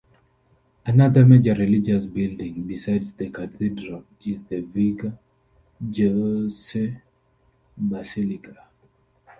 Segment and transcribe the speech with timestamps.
[0.83, 5.15] Another major religious building, besides the cathedral, is the Virga
[5.91, 6.97] Jesse
[7.77, 8.65] Basilica.